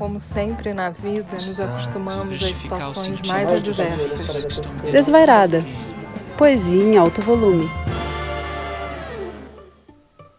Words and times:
Como 0.00 0.18
sempre 0.18 0.72
na 0.72 0.88
vida, 0.88 1.30
nos 1.34 1.60
acostumamos 1.60 2.42
a 2.42 2.54
situações 2.54 3.20
mais 3.28 3.50
adversas. 3.50 4.76
Desvairada. 4.80 5.62
Poesia 6.38 6.82
em 6.82 6.96
alto 6.96 7.20
volume. 7.20 7.68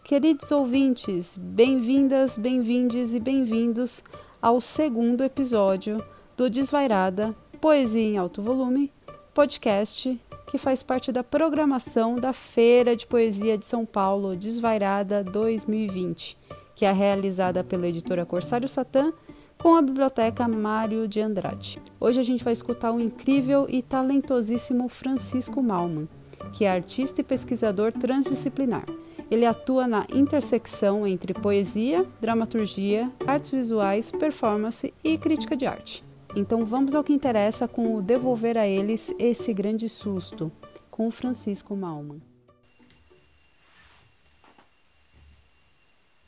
Queridos 0.04 0.52
ouvintes, 0.52 1.38
bem-vindas, 1.38 2.40
bem-vindes 2.40 3.14
e 3.14 3.20
bem-vindos 3.20 4.04
ao 4.42 4.60
segundo 4.60 5.24
episódio 5.24 6.04
do 6.36 6.50
Desvairada 6.50 7.36
Poesia 7.62 8.02
em 8.02 8.18
Alto 8.18 8.42
Volume, 8.42 8.92
podcast 9.32 10.20
que 10.50 10.58
faz 10.58 10.82
parte 10.82 11.12
da 11.12 11.24
programação 11.24 12.16
da 12.16 12.34
Feira 12.34 12.96
de 12.96 13.06
Poesia 13.06 13.60
de 13.60 13.68
São 13.68 13.86
Paulo 13.86 14.36
Desvairada 14.36 15.24
2020, 15.24 16.36
que 16.74 16.84
é 16.84 16.92
realizada 16.92 17.64
pela 17.64 17.88
editora 17.88 18.26
Corsário 18.26 18.68
Satã 18.68 19.14
com 19.62 19.76
a 19.76 19.82
Biblioteca 19.84 20.48
Mário 20.48 21.08
de 21.08 21.22
Andrade. 21.22 21.80
Hoje 22.00 22.20
a 22.20 22.24
gente 22.24 22.44
vai 22.44 22.52
escutar 22.52 22.92
o 22.92 23.00
incrível 23.00 23.68
e 23.70 23.84
talentosíssimo 23.84 24.90
Francisco 24.90 25.62
Malman, 25.62 26.10
que 26.52 26.66
é 26.66 26.72
artista 26.72 27.22
e 27.22 27.24
pesquisador 27.24 27.92
transdisciplinar. 27.92 28.84
Ele 29.30 29.46
atua 29.46 29.86
na 29.86 30.08
intersecção 30.12 31.06
entre 31.06 31.36
poesia, 31.36 32.04
dramaturgia, 32.20 33.12
artes 33.28 33.52
visuais, 33.52 34.12
performance 34.12 34.92
e 35.04 35.16
crítica 35.16 35.56
de 35.56 35.68
arte. 35.68 36.04
Então 36.36 36.66
vamos 36.66 36.96
ao 36.96 37.04
que 37.04 37.14
interessa 37.14 37.68
com 37.68 37.96
o 37.96 38.02
devolver 38.02 38.58
a 38.58 38.66
eles 38.66 39.14
esse 39.20 39.54
grande 39.54 39.88
susto, 39.88 40.52
com 40.90 41.12
Francisco 41.12 41.76
Malman. 41.76 42.20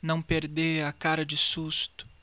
Não 0.00 0.22
perder 0.22 0.84
a 0.84 0.92
cara 0.92 1.26
de 1.26 1.36
susto. 1.36 2.13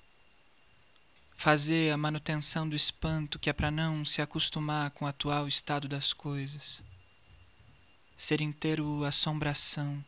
Fazer 1.41 1.91
a 1.91 1.97
manutenção 1.97 2.69
do 2.69 2.75
espanto 2.75 3.39
que 3.39 3.49
é 3.49 3.53
para 3.53 3.71
não 3.71 4.05
se 4.05 4.21
acostumar 4.21 4.91
com 4.91 5.05
o 5.05 5.07
atual 5.07 5.47
estado 5.47 5.87
das 5.87 6.13
coisas. 6.13 6.83
Ser 8.15 8.41
inteiro 8.41 9.03
assombração. 9.03 10.05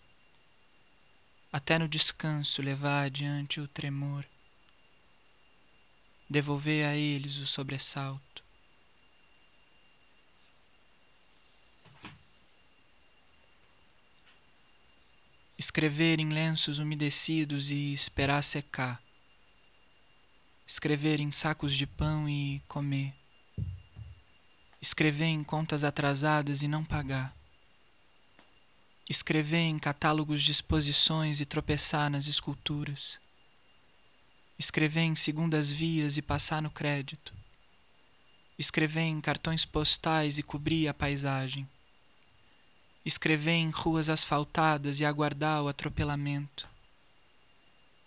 Até 1.51 1.79
no 1.79 1.87
descanso 1.87 2.61
levar 2.61 3.05
adiante 3.05 3.59
o 3.59 3.67
tremor 3.67 4.23
devolver 6.29 6.85
a 6.85 6.95
eles 6.95 7.37
o 7.37 7.47
sobressalto. 7.47 8.43
Escrever 15.57 16.19
em 16.19 16.29
lenços 16.29 16.77
umedecidos 16.77 17.71
e 17.71 17.91
esperar 17.91 18.43
secar. 18.43 19.01
Escrever 20.65 21.19
em 21.19 21.31
sacos 21.31 21.73
de 21.73 21.85
pão 21.85 22.27
e 22.27 22.61
comer. 22.67 23.13
Escrever 24.81 25.25
em 25.25 25.43
contas 25.43 25.83
atrasadas 25.83 26.61
e 26.61 26.67
não 26.67 26.83
pagar. 26.83 27.35
Escrever 29.09 29.59
em 29.59 29.77
catálogos 29.77 30.41
de 30.41 30.51
exposições 30.51 31.41
e 31.41 31.45
tropeçar 31.45 32.09
nas 32.09 32.27
esculturas 32.27 33.19
escrever 34.57 35.01
em 35.01 35.15
segundas 35.15 35.69
vias 35.69 36.17
e 36.17 36.21
passar 36.21 36.61
no 36.61 36.69
crédito, 36.69 37.33
escrever 38.57 39.01
em 39.01 39.19
cartões 39.19 39.65
postais 39.65 40.37
e 40.37 40.43
cobrir 40.43 40.87
a 40.87 40.93
paisagem, 40.93 41.67
escrever 43.05 43.53
em 43.53 43.69
ruas 43.69 44.09
asfaltadas 44.09 44.99
e 44.99 45.05
aguardar 45.05 45.63
o 45.63 45.67
atropelamento, 45.67 46.67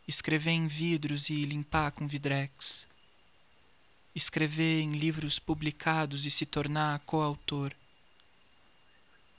escrever 0.07 0.53
em 0.53 0.67
vidros 0.67 1.31
e 1.31 1.45
limpar 1.45 1.91
com 1.91 2.07
vidrex, 2.07 2.87
escrever 4.15 4.81
em 4.81 4.93
livros 4.93 5.39
publicados 5.39 6.25
e 6.25 6.31
se 6.31 6.47
tornar 6.47 7.01
coautor, 7.01 7.75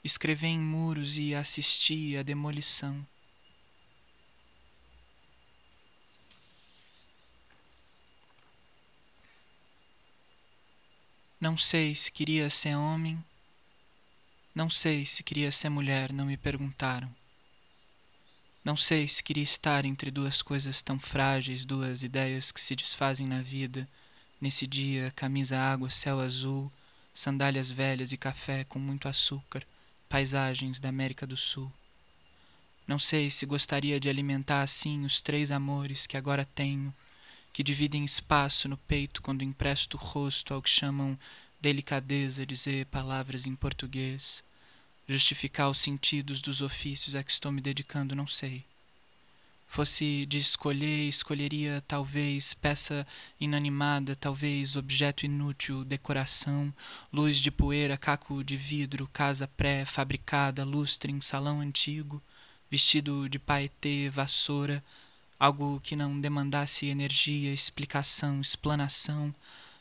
escrever 0.04 0.48
em 0.48 0.58
muros 0.58 1.18
e 1.18 1.34
assistir 1.34 2.18
à 2.18 2.22
demolição. 2.22 3.06
Não 11.40 11.56
sei 11.56 11.94
se 11.94 12.10
queria 12.10 12.50
ser 12.50 12.74
homem, 12.74 13.24
não 14.52 14.68
sei 14.68 15.06
se 15.06 15.22
queria 15.22 15.52
ser 15.52 15.68
mulher, 15.68 16.12
não 16.12 16.26
me 16.26 16.36
perguntaram. 16.36 17.17
Não 18.68 18.76
sei 18.76 19.08
se 19.08 19.22
queria 19.22 19.42
estar 19.42 19.86
entre 19.86 20.10
duas 20.10 20.42
coisas 20.42 20.82
tão 20.82 20.98
frágeis, 20.98 21.64
duas 21.64 22.02
ideias 22.02 22.52
que 22.52 22.60
se 22.60 22.76
desfazem 22.76 23.26
na 23.26 23.40
vida, 23.40 23.88
nesse 24.38 24.66
dia, 24.66 25.10
camisa 25.16 25.58
água, 25.58 25.88
céu 25.88 26.20
azul, 26.20 26.70
sandálias 27.14 27.70
velhas 27.70 28.12
e 28.12 28.18
café 28.18 28.64
com 28.64 28.78
muito 28.78 29.08
açúcar, 29.08 29.66
paisagens 30.06 30.78
da 30.80 30.90
América 30.90 31.26
do 31.26 31.34
Sul. 31.34 31.72
Não 32.86 32.98
sei 32.98 33.30
se 33.30 33.46
gostaria 33.46 33.98
de 33.98 34.10
alimentar 34.10 34.60
assim 34.60 35.02
os 35.02 35.22
três 35.22 35.50
amores 35.50 36.06
que 36.06 36.18
agora 36.18 36.46
tenho 36.54 36.94
que 37.54 37.62
dividem 37.62 38.04
espaço 38.04 38.68
no 38.68 38.76
peito 38.76 39.22
quando 39.22 39.42
empresto 39.42 39.96
o 39.96 40.00
rosto 40.00 40.52
ao 40.52 40.60
que 40.60 40.68
chamam 40.68 41.18
delicadeza 41.58 42.44
dizer 42.44 42.84
palavras 42.84 43.46
em 43.46 43.56
português, 43.56 44.44
justificar 45.08 45.70
os 45.70 45.80
sentidos 45.80 46.42
dos 46.42 46.60
ofícios 46.60 47.16
a 47.16 47.22
que 47.22 47.30
estou 47.30 47.50
me 47.50 47.60
dedicando, 47.60 48.14
não 48.14 48.26
sei. 48.26 48.62
Fosse 49.66 50.24
de 50.26 50.38
escolher, 50.38 51.08
escolheria 51.08 51.82
talvez 51.86 52.54
peça 52.54 53.06
inanimada, 53.38 54.16
talvez 54.16 54.76
objeto 54.76 55.26
inútil, 55.26 55.84
decoração, 55.84 56.72
luz 57.12 57.38
de 57.38 57.50
poeira, 57.50 57.96
caco 57.96 58.42
de 58.42 58.56
vidro, 58.56 59.08
casa 59.12 59.46
pré-fabricada, 59.46 60.64
lustre 60.64 61.12
em 61.12 61.20
salão 61.20 61.60
antigo, 61.60 62.22
vestido 62.70 63.28
de 63.28 63.38
paetê, 63.38 64.08
vassoura, 64.08 64.82
algo 65.38 65.80
que 65.80 65.94
não 65.94 66.18
demandasse 66.18 66.86
energia, 66.86 67.52
explicação, 67.52 68.40
explanação, 68.40 69.34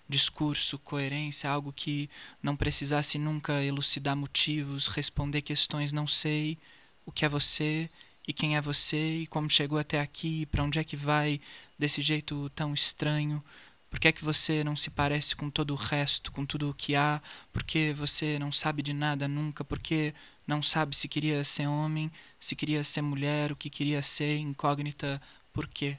discurso, 0.07 0.79
coerência, 0.79 1.49
algo 1.49 1.73
que 1.73 2.09
não 2.41 2.55
precisasse 2.55 3.17
nunca 3.17 3.63
elucidar 3.63 4.15
motivos, 4.15 4.87
responder 4.87 5.41
questões 5.41 5.91
não 5.91 6.07
sei, 6.07 6.57
o 7.05 7.11
que 7.11 7.25
é 7.25 7.29
você 7.29 7.89
e 8.27 8.33
quem 8.33 8.55
é 8.57 8.61
você 8.61 9.21
e 9.21 9.27
como 9.27 9.49
chegou 9.49 9.79
até 9.79 9.99
aqui, 9.99 10.45
para 10.47 10.63
onde 10.63 10.79
é 10.79 10.83
que 10.83 10.97
vai 10.97 11.39
desse 11.77 12.01
jeito 12.01 12.49
tão 12.51 12.73
estranho. 12.73 13.43
Por 13.89 13.99
que 13.99 14.09
é 14.09 14.11
que 14.11 14.23
você 14.23 14.63
não 14.63 14.75
se 14.75 14.89
parece 14.89 15.35
com 15.35 15.49
todo 15.49 15.71
o 15.71 15.75
resto, 15.75 16.31
com 16.31 16.45
tudo 16.45 16.69
o 16.69 16.73
que 16.73 16.95
há? 16.95 17.21
Por 17.53 17.63
que 17.63 17.93
você 17.93 18.37
não 18.37 18.51
sabe 18.51 18.81
de 18.81 18.93
nada 18.93 19.27
nunca? 19.27 19.63
Por 19.63 19.79
que 19.79 20.13
não 20.45 20.61
sabe 20.61 20.95
se 20.95 21.07
queria 21.07 21.43
ser 21.43 21.67
homem, 21.67 22.11
se 22.39 22.55
queria 22.55 22.83
ser 22.83 23.01
mulher, 23.01 23.51
o 23.51 23.55
que 23.55 23.69
queria 23.69 24.01
ser, 24.01 24.37
incógnita 24.37 25.21
por 25.53 25.67
quê? 25.67 25.97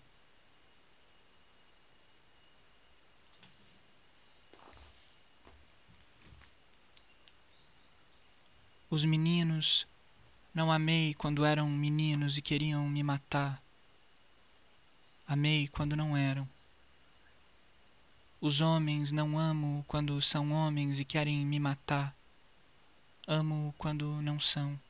Os 8.91 9.05
meninos 9.05 9.87
não 10.55 10.73
amei 10.73 11.13
quando 11.13 11.45
eram 11.45 11.69
meninos 11.69 12.39
e 12.39 12.43
queriam 12.43 12.89
me 12.89 13.03
matar. 13.03 13.63
Amei 15.27 15.69
quando 15.69 15.95
não 15.95 16.17
eram. 16.17 16.49
Os 18.41 18.63
homens 18.63 19.13
não 19.13 19.39
amo 19.39 19.85
quando 19.87 20.21
são 20.23 20.53
homens 20.53 20.99
e 21.01 21.05
querem 21.05 21.45
me 21.45 21.61
matar. 21.61 22.17
Amo 23.27 23.75
quando 23.77 24.23
não 24.23 24.41
são. 24.41 24.81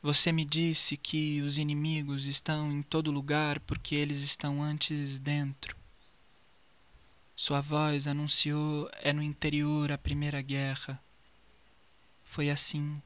Você 0.00 0.32
me 0.32 0.46
disse 0.46 0.96
que 0.96 1.42
os 1.42 1.58
inimigos 1.58 2.24
estão 2.24 2.72
em 2.72 2.82
todo 2.82 3.10
lugar 3.10 3.60
porque 3.60 3.94
eles 3.94 4.20
estão 4.20 4.62
antes 4.62 5.18
dentro. 5.18 5.79
Sua 7.42 7.62
voz 7.62 8.06
anunciou 8.06 8.90
é 9.00 9.14
no 9.14 9.22
interior 9.22 9.90
a 9.90 9.96
primeira 9.96 10.42
guerra. 10.42 11.02
Foi 12.22 12.50
assim. 12.50 13.00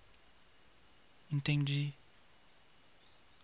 Entendi. 1.30 1.94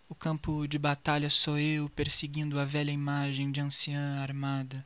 O 0.09 0.17
campo 0.17 0.67
de 0.67 0.81
batalha 0.81 1.31
sou 1.31 1.57
eu 1.57 1.89
perseguindo 1.91 2.59
a 2.59 2.65
velha 2.65 2.91
imagem 2.91 3.53
de 3.53 3.61
anciã 3.61 4.21
armada. 4.21 4.85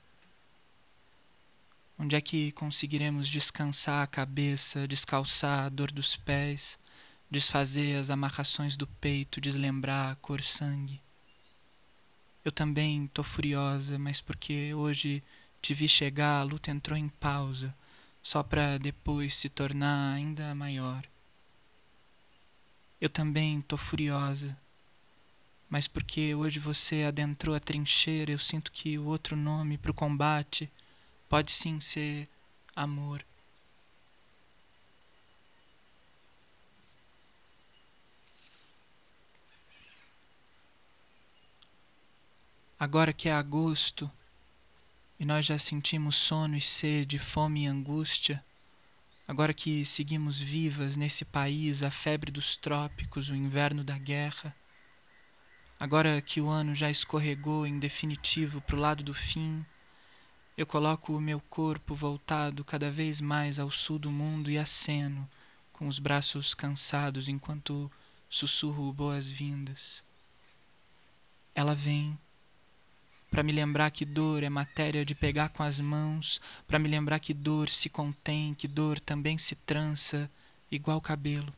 Onde 1.99 2.17
é 2.17 2.21
que 2.21 2.53
conseguiremos 2.53 3.27
descansar 3.27 4.03
a 4.03 4.07
cabeça, 4.07 4.87
descalçar 4.87 5.65
a 5.65 5.69
dor 5.71 5.91
dos 5.91 6.17
pés? 6.17 6.79
desfazer 7.31 7.97
as 7.97 8.11
amarrações 8.11 8.77
do 8.77 8.87
peito, 8.87 9.41
deslembrar 9.41 10.13
a 10.13 10.17
cor 10.17 10.43
sangue. 10.43 11.01
Eu 12.45 12.53
também 12.53 13.07
tô 13.07 13.23
furiosa, 13.23 13.99
mas 13.99 14.21
porque 14.21 14.75
hoje 14.75 15.23
te 15.65 15.73
vi 15.73 15.89
chegar, 15.89 16.41
a 16.41 16.43
luta 16.43 16.71
entrou 16.71 16.95
em 16.95 17.09
pausa, 17.09 17.75
só 18.23 18.43
para 18.43 18.77
depois 18.77 19.35
se 19.35 19.49
tornar 19.49 20.13
ainda 20.13 20.55
maior. 20.55 21.03
Eu 23.01 23.09
também 23.09 23.63
tô 23.63 23.79
furiosa. 23.79 24.55
Mas 25.67 25.89
porque 25.89 26.35
hoje 26.35 26.59
você 26.59 27.05
adentrou 27.05 27.57
a 27.57 27.61
trincheira, 27.61 28.31
eu 28.31 28.39
sinto 28.39 28.71
que 28.71 28.99
o 28.99 29.07
outro 29.07 29.35
nome 29.37 29.79
para 29.79 29.91
o 29.91 29.95
combate 29.95 30.71
pode 31.31 31.51
sim 31.51 31.81
ser 31.81 32.29
amor. 32.77 33.25
Agora 42.79 43.15
que 43.15 43.31
é 43.31 43.33
agosto 43.33 44.11
e 45.19 45.25
nós 45.25 45.47
já 45.47 45.59
sentimos 45.59 46.17
sono 46.17 46.57
e 46.57 46.61
sede, 46.61 47.19
fome 47.19 47.65
e 47.65 47.67
angústia, 47.67 48.45
agora 49.27 49.55
que 49.55 49.85
seguimos 49.85 50.39
vivas 50.39 50.97
nesse 50.97 51.25
país 51.25 51.83
a 51.83 51.91
febre 51.91 52.31
dos 52.31 52.57
trópicos, 52.57 53.31
o 53.31 53.35
inverno 53.35 53.85
da 53.85 53.97
guerra, 53.97 54.55
agora 55.79 56.21
que 56.21 56.41
o 56.41 56.49
ano 56.49 56.75
já 56.75 56.91
escorregou 56.91 57.67
em 57.67 57.79
definitivo 57.79 58.61
para 58.61 58.77
o 58.77 58.81
lado 58.81 59.03
do 59.03 59.15
fim, 59.15 59.65
eu 60.57 60.67
coloco 60.67 61.17
o 61.17 61.21
meu 61.21 61.41
corpo 61.41 61.95
voltado 61.95 62.65
cada 62.65 62.91
vez 62.91 63.21
mais 63.21 63.59
ao 63.59 63.71
sul 63.71 63.99
do 63.99 64.11
mundo 64.11 64.51
e 64.51 64.59
aceno, 64.59 65.29
com 65.73 65.89
os 65.89 65.99
braços 65.99 66.55
cansados 66.55 67.29
enquanto 67.29 67.91
sussurro 68.29 68.93
boas-vindas. 68.93 70.05
Ela 71.55 71.75
vem 71.75 72.17
para 73.35 73.43
me 73.43 73.51
lembrar 73.51 73.91
que 73.91 74.05
dor 74.05 74.45
é 74.45 74.49
matéria 74.49 75.05
de 75.05 75.13
pegar 75.13 75.49
com 75.49 75.65
as 75.65 75.81
mãos, 75.81 76.41
para 76.69 76.79
me 76.79 76.89
lembrar 76.89 77.19
que 77.19 77.35
dor 77.35 77.69
se 77.69 77.89
contém, 77.89 78.55
que 78.55 78.69
dor 78.69 79.01
também 79.01 79.37
se 79.37 79.57
trança, 79.57 80.31
igual 80.71 81.01
cabelo. 81.01 81.53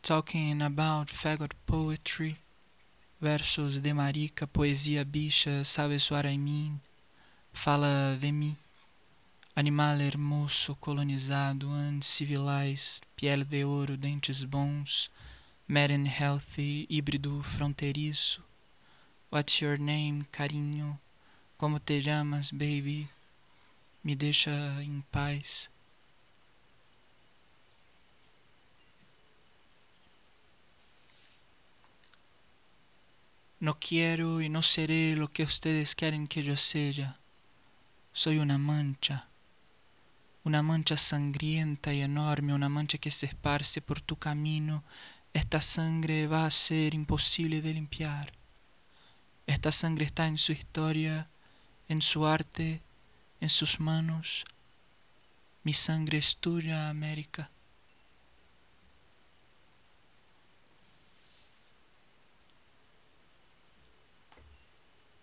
Talking 0.00 0.62
about 0.62 1.12
faggot 1.12 1.54
poetry, 1.66 2.38
versos 3.20 3.82
de 3.82 3.92
marica, 3.92 4.46
poesia 4.46 5.04
bicha, 5.04 5.62
sabes 5.62 6.10
what 6.10 6.26
I 6.26 6.38
mean? 6.38 6.80
Fala 7.52 8.16
de 8.18 8.32
mim. 8.32 8.63
Animal 9.56 10.00
hermoso, 10.00 10.74
colonizado, 10.74 11.68
civilized, 12.02 13.04
pele 13.14 13.44
de 13.44 13.64
ouro, 13.64 13.96
dentes 13.96 14.42
bons, 14.42 15.12
mad 15.68 15.92
and 15.92 16.08
healthy, 16.08 16.88
híbrido 16.90 17.40
fronteiriço. 17.44 18.42
What's 19.30 19.60
your 19.60 19.78
name, 19.78 20.26
carinho? 20.32 20.98
Como 21.56 21.78
te 21.78 22.02
chamas, 22.02 22.50
baby? 22.50 23.08
Me 24.02 24.16
deixa 24.16 24.50
em 24.82 25.04
paz. 25.12 25.70
No 33.60 33.78
quiero 33.78 34.42
y 34.42 34.48
no 34.48 34.62
seré 34.62 35.14
lo 35.14 35.28
que 35.28 35.44
ustedes 35.44 35.94
quieren 35.94 36.26
que 36.26 36.42
yo 36.42 36.56
sea. 36.56 37.16
Soy 38.12 38.38
una 38.38 38.58
mancha. 38.58 39.28
Una 40.44 40.62
mancha 40.62 40.96
sangrienta 40.96 41.92
y 41.92 42.02
enorme, 42.02 42.52
una 42.52 42.68
mancha 42.68 42.98
que 42.98 43.10
se 43.10 43.26
esparce 43.26 43.80
por 43.80 44.00
tu 44.00 44.16
camino, 44.16 44.84
esta 45.32 45.60
sangre 45.62 46.26
va 46.26 46.46
a 46.46 46.50
ser 46.50 46.94
imposible 46.94 47.62
de 47.62 47.74
limpiar. 47.74 48.32
Esta 49.46 49.72
sangre 49.72 50.04
está 50.04 50.26
en 50.26 50.38
su 50.38 50.52
historia, 50.52 51.28
en 51.88 52.02
su 52.02 52.26
arte, 52.26 52.82
en 53.40 53.48
sus 53.48 53.80
manos. 53.80 54.44
Mi 55.62 55.72
sangre 55.72 56.18
es 56.18 56.36
tuya, 56.36 56.88
América. 56.90 57.50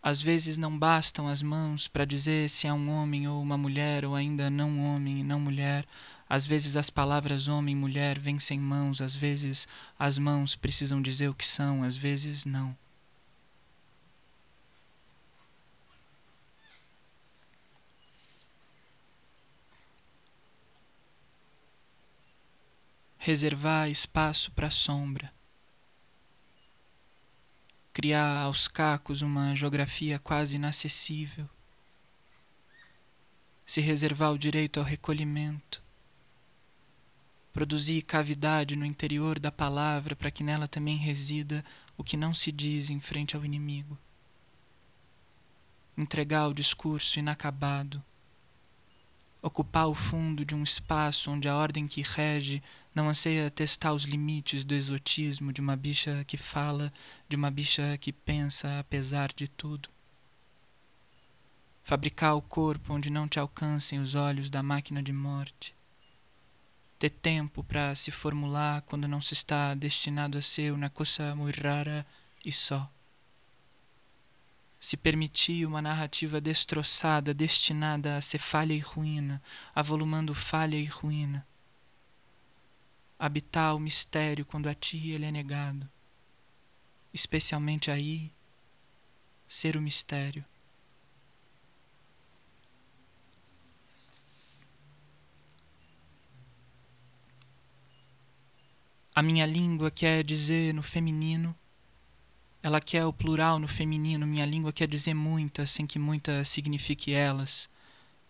Às 0.04 0.20
vezes 0.20 0.58
não 0.58 0.78
bastam 0.78 1.28
as 1.28 1.44
mãos 1.44 1.88
para 1.88 2.06
dizer 2.06 2.50
se 2.50 2.66
é 2.66 2.74
um 2.74 2.90
homem 2.90 3.28
ou 3.28 3.40
uma 3.42 3.58
mulher, 3.58 4.04
ou 4.04 4.16
ainda 4.16 4.50
não 4.50 4.80
homem 4.84 5.20
e 5.20 5.24
não 5.24 5.40
mulher. 5.40 5.86
Às 6.28 6.46
vezes 6.46 6.76
as 6.76 6.90
palavras 6.90 7.48
homem 7.48 7.74
e 7.74 7.78
mulher 7.78 8.18
vêm 8.18 8.40
sem 8.40 8.60
mãos, 8.60 9.00
às 9.00 9.16
vezes 9.16 9.68
as 10.00 10.18
mãos 10.18 10.56
precisam 10.56 11.02
dizer 11.02 11.30
o 11.30 11.36
que 11.36 11.46
são, 11.46 11.84
às 11.84 11.96
vezes 11.96 12.46
não. 12.46 12.76
Reservar 23.20 23.88
espaço 23.88 24.52
para 24.52 24.68
a 24.68 24.72
sombra 24.72 25.32
criar 27.94 28.44
aos 28.44 28.68
cacos 28.68 29.22
uma 29.22 29.56
geografia 29.56 30.18
quase 30.18 30.56
inacessível, 30.56 31.50
se 33.66 33.82
reservar 33.82 34.32
o 34.32 34.38
direito 34.38 34.80
ao 34.80 34.86
recolhimento, 34.86 35.84
produzir 37.52 38.02
cavidade 38.04 38.76
no 38.76 38.86
interior 38.86 39.40
da 39.40 39.52
palavra 39.52 40.16
para 40.16 40.32
que 40.32 40.44
nela 40.44 40.68
também 40.68 40.96
resida 40.96 41.66
o 41.98 42.04
que 42.04 42.16
não 42.16 42.34
se 42.34 42.52
diz 42.52 42.90
em 42.90 43.00
frente 43.00 43.36
ao 43.36 43.44
inimigo, 43.44 43.98
entregar 45.98 46.48
o 46.48 46.54
discurso 46.54 47.20
inacabado, 47.20 48.02
ocupar 49.42 49.88
o 49.88 49.94
fundo 49.94 50.46
de 50.46 50.54
um 50.54 50.64
espaço 50.64 51.32
onde 51.32 51.48
a 51.48 51.56
ordem 51.56 51.88
que 51.88 52.02
rege 52.02 52.62
não 52.94 53.10
anseia 53.10 53.50
testar 53.50 53.94
os 53.94 54.04
limites 54.04 54.64
do 54.64 54.76
exotismo 54.76 55.52
de 55.52 55.62
uma 55.62 55.76
bicha 55.76 56.24
que 56.26 56.38
fala, 56.38 56.94
de 57.28 57.36
uma 57.36 57.50
bicha 57.50 57.98
que 57.98 58.12
pensa 58.12 58.80
apesar 58.80 59.32
de 59.34 59.48
tudo. 59.48 59.90
Fabricar 61.84 62.36
o 62.36 62.42
corpo 62.42 62.94
onde 62.94 63.10
não 63.10 63.28
te 63.28 63.40
alcancem 63.40 64.00
os 64.00 64.14
olhos 64.14 64.50
da 64.50 64.62
máquina 64.62 65.02
de 65.02 65.12
morte. 65.12 65.74
Ter 67.00 67.10
tempo 67.10 67.64
para 67.64 67.96
se 67.96 68.12
formular 68.12 68.84
quando 68.84 69.08
não 69.08 69.22
se 69.22 69.34
está 69.34 69.74
destinado 69.74 70.38
a 70.38 70.42
ser 70.42 70.72
uma 70.72 70.90
coisa 70.90 71.36
muito 71.36 71.60
rara 71.60 72.06
e 72.46 72.52
só. 72.52 72.88
Se 74.82 74.98
permitir 74.98 75.66
uma 75.66 75.82
narrativa 75.82 76.42
destroçada, 76.42 77.34
destinada 77.34 78.18
a 78.18 78.22
ser 78.22 78.40
falha 78.40 78.74
e 78.74 78.80
ruína, 78.80 79.42
avolumando 79.74 80.36
falha 80.36 80.76
e 80.76 80.86
ruína 80.86 81.48
habitar 83.22 83.76
o 83.76 83.80
mistério 83.80 84.44
quando 84.44 84.68
a 84.68 84.74
ti 84.74 85.12
ele 85.12 85.26
é 85.26 85.32
negado. 85.32 85.88
Especialmente 87.14 87.92
aí, 87.92 88.32
ser 89.48 89.78
o 89.78 89.82
mistério. 89.82 90.44
A 99.14 99.22
minha 99.22 99.46
língua 99.46 99.92
quer 99.92 100.24
dizer 100.24 100.74
no 100.74 100.82
feminino, 100.82 101.56
ela 102.64 102.80
quer 102.80 103.06
o 103.06 103.14
plural 103.14 103.58
no 103.58 103.68
feminino, 103.68 104.28
minha 104.28 104.46
língua 104.46 104.72
quer 104.72 104.88
dizer 104.88 105.16
muitas 105.16 105.72
sem 105.72 105.88
que 105.88 105.98
muitas 105.98 106.48
signifique 106.48 107.12
elas. 107.12 107.68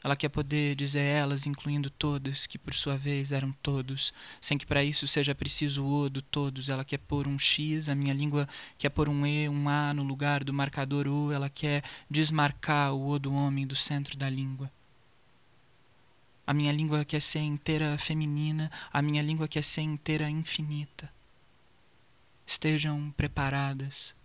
Ela 0.03 0.15
quer 0.15 0.29
poder 0.29 0.73
dizer 0.75 1.01
elas, 1.01 1.45
incluindo 1.45 1.89
todas, 1.89 2.47
que 2.47 2.57
por 2.57 2.73
sua 2.73 2.97
vez 2.97 3.31
eram 3.31 3.51
todos, 3.61 4.13
sem 4.39 4.57
que 4.57 4.65
para 4.65 4.83
isso 4.83 5.05
seja 5.05 5.35
preciso 5.35 5.83
o 5.83 6.03
O 6.05 6.09
do 6.09 6.21
todos. 6.21 6.69
Ela 6.69 6.85
quer 6.85 6.97
pôr 6.97 7.27
um 7.27 7.37
X, 7.37 7.89
a 7.89 7.93
minha 7.93 8.13
língua 8.13 8.47
quer 8.79 8.89
pôr 8.89 9.09
um 9.09 9.25
E, 9.27 9.47
um 9.49 9.69
A 9.69 9.93
no 9.93 10.01
lugar 10.01 10.43
do 10.43 10.53
marcador 10.53 11.07
U. 11.07 11.31
Ela 11.31 11.49
quer 11.49 11.83
desmarcar 12.09 12.93
o 12.93 13.09
O 13.09 13.19
do 13.19 13.33
homem 13.33 13.67
do 13.67 13.75
centro 13.75 14.17
da 14.17 14.29
língua. 14.29 14.71
A 16.47 16.53
minha 16.53 16.71
língua 16.71 17.05
quer 17.05 17.21
ser 17.21 17.41
inteira 17.41 17.97
feminina, 17.97 18.71
a 18.91 19.01
minha 19.01 19.21
língua 19.21 19.47
quer 19.47 19.63
ser 19.63 19.81
inteira 19.81 20.29
infinita. 20.29 21.11
Estejam 22.45 23.11
preparadas 23.11 24.15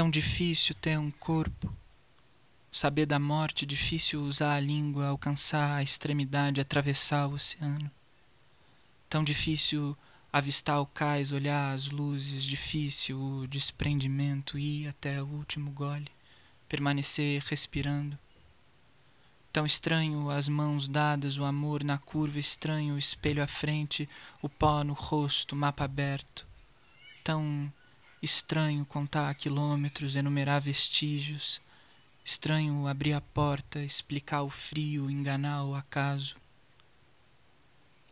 Tão 0.00 0.08
difícil 0.08 0.74
ter 0.76 0.98
um 0.98 1.10
corpo, 1.10 1.70
saber 2.72 3.04
da 3.04 3.18
morte, 3.18 3.66
difícil 3.66 4.22
usar 4.22 4.54
a 4.54 4.58
língua, 4.58 5.08
alcançar 5.08 5.76
a 5.76 5.82
extremidade, 5.82 6.58
atravessar 6.58 7.26
o 7.26 7.34
oceano. 7.34 7.90
Tão 9.10 9.22
difícil 9.22 9.94
avistar 10.32 10.80
o 10.80 10.86
cais, 10.86 11.32
olhar 11.32 11.74
as 11.74 11.90
luzes, 11.90 12.44
difícil 12.44 13.20
o 13.20 13.46
desprendimento, 13.46 14.58
ir 14.58 14.88
até 14.88 15.22
o 15.22 15.26
último 15.26 15.70
gole, 15.70 16.08
permanecer 16.66 17.42
respirando. 17.42 18.18
Tão 19.52 19.66
estranho 19.66 20.30
as 20.30 20.48
mãos 20.48 20.88
dadas, 20.88 21.36
o 21.36 21.44
amor 21.44 21.84
na 21.84 21.98
curva, 21.98 22.38
estranho 22.38 22.94
o 22.94 22.98
espelho 22.98 23.42
à 23.42 23.46
frente, 23.46 24.08
o 24.40 24.48
pó 24.48 24.82
no 24.82 24.94
rosto, 24.94 25.54
mapa 25.54 25.84
aberto. 25.84 26.46
Tão 27.22 27.70
estranho 28.22 28.84
contar 28.84 29.34
quilômetros, 29.34 30.16
enumerar 30.16 30.60
vestígios. 30.60 31.60
Estranho 32.24 32.86
abrir 32.86 33.14
a 33.14 33.20
porta, 33.20 33.82
explicar 33.82 34.42
o 34.42 34.50
frio, 34.50 35.10
enganar 35.10 35.64
o 35.64 35.74
acaso. 35.74 36.36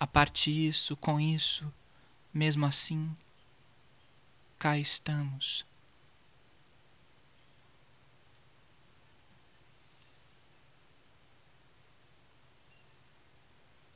A 0.01 0.07
parte 0.07 0.51
isso, 0.51 0.97
com 0.97 1.21
isso, 1.21 1.73
mesmo 2.33 2.65
assim, 2.65 3.15
cá 4.59 4.79
estamos. 4.79 5.67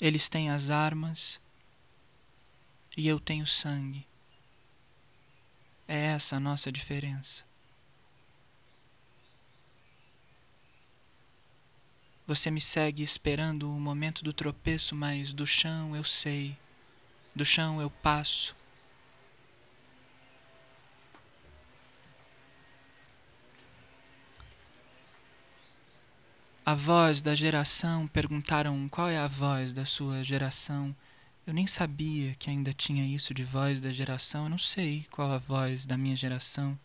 Eles 0.00 0.28
têm 0.28 0.50
as 0.50 0.68
armas 0.68 1.40
e 2.96 3.06
eu 3.06 3.20
tenho 3.20 3.46
sangue. 3.46 4.04
É 5.86 5.96
essa 5.96 6.36
a 6.36 6.40
nossa 6.40 6.70
diferença. 6.70 7.44
Você 12.26 12.50
me 12.50 12.60
segue 12.60 13.02
esperando 13.02 13.68
o 13.70 13.80
momento 13.80 14.22
do 14.22 14.32
tropeço, 14.32 14.94
mas 14.94 15.32
do 15.32 15.46
chão 15.46 15.94
eu 15.96 16.04
sei, 16.04 16.56
do 17.34 17.44
chão 17.44 17.80
eu 17.80 17.90
passo. 17.90 18.54
A 26.64 26.74
voz 26.74 27.20
da 27.20 27.34
geração 27.34 28.06
perguntaram 28.06 28.88
qual 28.88 29.08
é 29.08 29.18
a 29.18 29.26
voz 29.26 29.74
da 29.74 29.84
sua 29.84 30.22
geração. 30.22 30.94
Eu 31.44 31.52
nem 31.52 31.66
sabia 31.66 32.36
que 32.36 32.48
ainda 32.48 32.72
tinha 32.72 33.04
isso 33.04 33.34
de 33.34 33.42
voz 33.42 33.80
da 33.80 33.90
geração, 33.90 34.44
eu 34.44 34.50
não 34.50 34.58
sei 34.58 35.04
qual 35.10 35.32
a 35.32 35.38
voz 35.38 35.84
da 35.84 35.98
minha 35.98 36.14
geração. 36.14 36.78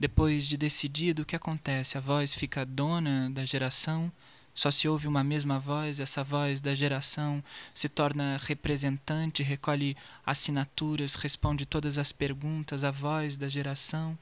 Depois 0.00 0.46
de 0.46 0.56
decidido, 0.56 1.20
o 1.20 1.24
que 1.24 1.36
acontece? 1.36 1.98
A 1.98 2.00
voz 2.00 2.32
fica 2.32 2.64
dona 2.64 3.28
da 3.28 3.44
geração, 3.44 4.10
só 4.54 4.70
se 4.70 4.88
ouve 4.88 5.06
uma 5.06 5.22
mesma 5.22 5.58
voz, 5.58 6.00
essa 6.00 6.24
voz 6.24 6.62
da 6.62 6.74
geração 6.74 7.44
se 7.74 7.90
torna 7.90 8.40
representante, 8.42 9.42
recolhe 9.42 9.94
assinaturas, 10.24 11.14
responde 11.14 11.66
todas 11.66 11.98
as 11.98 12.10
perguntas, 12.10 12.84
a 12.84 12.90
voz 12.90 13.36
da 13.36 13.48
geração. 13.48 14.18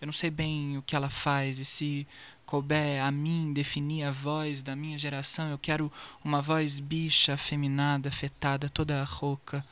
Eu 0.00 0.06
não 0.06 0.12
sei 0.12 0.30
bem 0.30 0.78
o 0.78 0.82
que 0.82 0.94
ela 0.94 1.10
faz 1.10 1.58
e 1.58 1.64
se 1.64 2.06
couber 2.54 3.02
a 3.02 3.10
mim 3.10 3.52
definir 3.52 4.04
a 4.04 4.12
voz 4.12 4.62
da 4.62 4.76
minha 4.76 4.96
geração, 4.96 5.50
eu 5.50 5.58
quero 5.58 5.90
uma 6.24 6.40
voz 6.40 6.78
bicha, 6.78 7.34
afeminada, 7.34 8.08
afetada, 8.08 8.68
toda 8.68 9.02
rouca, 9.02 9.66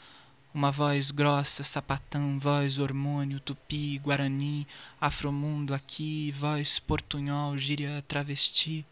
uma 0.52 0.72
voz 0.72 1.12
grossa, 1.12 1.62
sapatão, 1.62 2.40
voz 2.40 2.80
hormônio, 2.80 3.38
tupi, 3.38 3.98
guarani, 3.98 4.66
afromundo 5.00 5.72
aqui, 5.72 6.32
voz 6.32 6.80
portunhol, 6.80 7.56
gíria 7.56 8.04
travesti, 8.08 8.84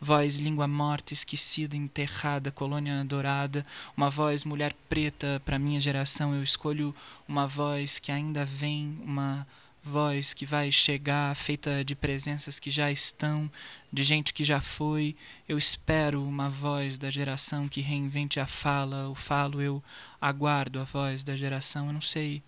voz 0.00 0.36
língua 0.38 0.68
morta, 0.68 1.12
esquecida, 1.12 1.76
enterrada, 1.76 2.52
colônia 2.52 3.04
dourada, 3.04 3.66
uma 3.96 4.10
voz 4.10 4.44
mulher 4.44 4.72
preta 4.88 5.42
para 5.44 5.58
minha 5.58 5.80
geração, 5.80 6.36
eu 6.36 6.42
escolho 6.44 6.94
uma 7.26 7.48
voz 7.48 7.98
que 7.98 8.12
ainda 8.12 8.44
vem, 8.44 8.96
uma 9.04 9.44
voz 9.84 10.32
que 10.32 10.46
vai 10.46 10.72
chegar, 10.72 11.36
feita 11.36 11.84
de 11.84 11.94
presenças 11.94 12.58
que 12.58 12.70
já 12.70 12.90
estão, 12.90 13.50
de 13.92 14.02
gente 14.02 14.32
que 14.32 14.42
já 14.42 14.60
foi. 14.60 15.14
Eu 15.46 15.58
espero 15.58 16.24
uma 16.24 16.48
voz 16.48 16.96
da 16.96 17.10
geração 17.10 17.68
que 17.68 17.82
reinvente 17.82 18.40
a 18.40 18.46
fala, 18.46 19.08
o 19.10 19.14
falo, 19.14 19.60
eu 19.60 19.82
aguardo 20.18 20.80
a 20.80 20.84
voz 20.84 21.22
da 21.22 21.36
geração. 21.36 21.88
Eu 21.88 21.92
não 21.92 22.00
sei 22.00 22.42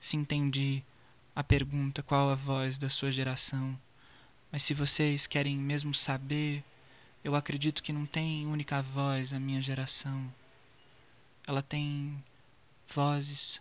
se 0.00 0.16
entendi 0.16 0.82
a 1.36 1.44
pergunta 1.44 2.02
qual 2.02 2.30
a 2.30 2.34
voz 2.34 2.78
da 2.78 2.88
sua 2.88 3.12
geração, 3.12 3.78
mas 4.50 4.62
se 4.62 4.72
vocês 4.72 5.26
querem 5.26 5.56
mesmo 5.56 5.94
saber, 5.94 6.64
eu 7.22 7.34
acredito 7.36 7.82
que 7.82 7.92
não 7.92 8.06
tem 8.06 8.46
única 8.46 8.80
voz 8.80 9.32
a 9.34 9.38
minha 9.38 9.60
geração. 9.60 10.32
Ela 11.46 11.62
tem 11.62 12.22
vozes 12.92 13.60